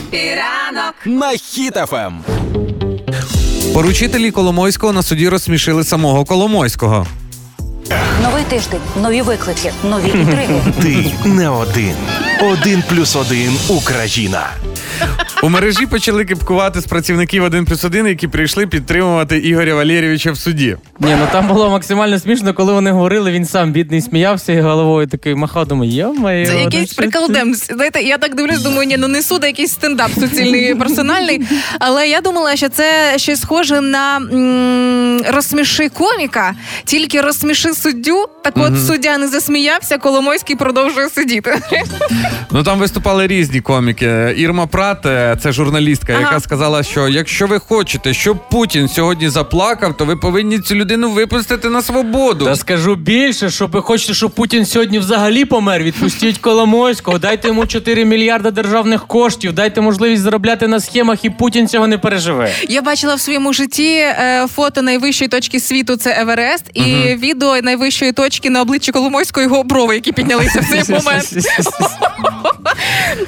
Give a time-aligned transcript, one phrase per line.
[0.00, 2.24] Happy ранок на Хіт FM.
[3.74, 7.06] Поручителі Коломойського на суді розсмішили самого Коломойського.
[8.22, 10.60] Новий тиждень, нові виклики, нові інтриги.
[10.82, 11.94] Ти не один.
[12.42, 14.50] Один плюс один Україна.
[15.42, 20.36] У мережі почали кипкувати з працівників 1 плюс 1, які прийшли підтримувати Ігоря Валерійовича в
[20.38, 20.76] суді.
[21.00, 25.06] Ні, ну там було максимально смішно, коли вони говорили, він сам бідний сміявся і головою
[25.06, 26.46] такий махав, думаю, йо-моє.
[26.46, 27.28] Це ну якийсь що прикол.
[27.54, 31.40] Знаєте, я так дивлюсь, думаю, ні, ну не суда, якийсь стендап суцільний персональний.
[31.78, 36.54] Але я думала, що це щось схоже на м, розсміши коміка,
[36.84, 38.26] тільки розсміши суддю.
[38.44, 41.58] Так от суддя не засміявся, Коломойський продовжує сидіти.
[42.50, 44.34] Ну там виступали різні коміки.
[44.36, 46.20] Ірма Прат, е, це журналістка, Ага.
[46.22, 51.10] яка сказала, що якщо ви хочете, щоб Путін сьогодні заплакав, то ви повинні цю людину
[51.10, 52.44] випустити на свободу.
[52.44, 55.82] Та скажу більше, що ви хочете, щоб Путін сьогодні взагалі помер.
[55.82, 61.68] Відпустіть Коломойського, дайте йому 4 мільярда державних коштів, дайте можливість заробляти на схемах, і Путін
[61.68, 62.52] цього не переживе.
[62.68, 66.82] Я бачила в своєму житті е, фото найвищої точки світу це Еверест, і
[67.14, 71.34] відео найвищої точки на обличчі Коломойського його брови, які піднялися в цей момент.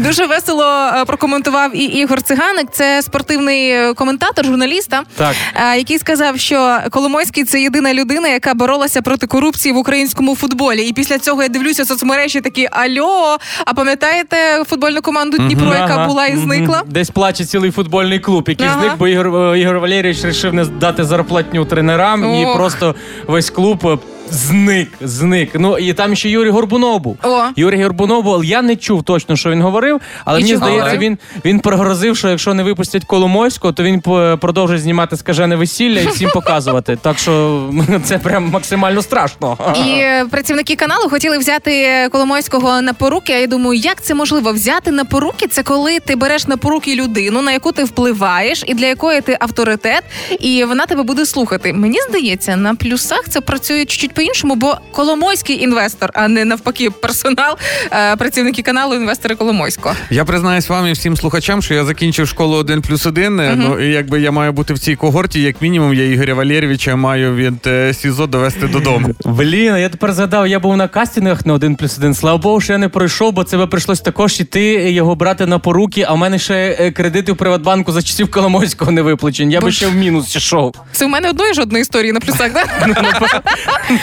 [0.00, 2.66] Дуже весело е, прокоментував і Ігор Циганик.
[2.72, 5.34] Це спортивний е, коментатор, журналіста, Так.
[5.54, 10.82] е, який сказав, що Коломойський це єдина людина, яка боролася проти корупції в українському футболі.
[10.88, 13.38] І після цього я дивлюся соцмережі такі альо.
[13.64, 16.82] А пам'ятаєте футбольну команду Дніпро, яка Ага, була і зникла?
[16.86, 18.80] Десь плаче цілий футбольний клуб, який Ага.
[18.80, 22.94] зник, бо Ігор, Ігор Валерійович вирішив не дати зарплатню тренерам, і просто
[23.26, 24.00] весь клуб
[24.30, 25.50] зник, зник.
[25.54, 27.18] Ну і там ще Юрій Горбунов був.
[27.22, 27.42] О.
[27.56, 30.98] Юрій Горбунов був, я не чув точно, що він говорив, але І мені чого здається,
[30.98, 36.00] він, він пригрозив, що якщо не випустять Коломойського, то він по- продовжить знімати скажене весілля
[36.00, 36.98] і всім показувати.
[37.02, 37.64] Так що
[38.04, 39.58] це прям максимально страшно.
[39.86, 43.32] І е, працівники каналу хотіли взяти Коломойського на поруки.
[43.32, 44.52] А я думаю, як це можливо?
[44.52, 48.74] Взяти на поруки це коли ти береш на поруки людину, на яку ти впливаєш, і
[48.74, 50.04] для якої ти авторитет,
[50.40, 51.72] і вона тебе буде слухати.
[51.72, 57.56] Мені здається, на плюсах це працює чуть-чуть по-іншому, бо Коломойський інвестор, а не навпаки, персонал,
[57.92, 59.94] е, працівники каналу, інвестори Коломойського.
[60.10, 63.36] Я признаюсь вам і всім слухачам, що я закінчив школу 1 плюс 1.
[63.56, 67.34] Ну і якби я маю бути в цій когорті, як мінімум, я Ігоря Валерійовича маю
[67.34, 69.14] від е, СІЗО довести додому.
[69.24, 72.14] Блін, я тепер згадав, я був на кастингах на один плюс один.
[72.14, 75.58] Слава Богу, що я не пройшов, бо це би прийшлось також іти його брати на
[75.58, 76.04] поруки.
[76.08, 79.54] А в мене ще е, кредити в Приватбанку за часів Коломойського не виплачені.
[79.54, 80.74] Я би ще в мінус пішов.
[80.92, 82.52] Це у мене одної жодної історії на плюсах.
[82.52, 82.64] Да?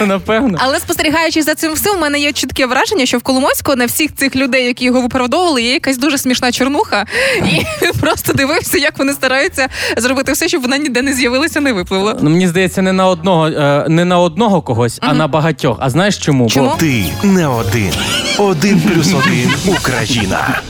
[0.06, 0.58] Напевно.
[0.60, 4.14] Але спостерігаючи за цим всім, у мене є чітке враження, що в Коломойського на всіх
[4.14, 7.04] цих людей, які його виправдовували, є якась дуже смішна чорнуха,
[7.36, 7.42] і
[7.84, 12.18] він просто дивився, як вони стараються зробити все, щоб вона ніде не з'явилася, не випливла.
[12.22, 15.76] Ну мені здається, не на одного, е, не на одного когось, а на багатьох.
[15.80, 16.50] А знаєш чому?
[16.50, 16.68] Чому?
[16.70, 17.92] Бо Ти не один.
[18.38, 20.60] Один плюс один Україна.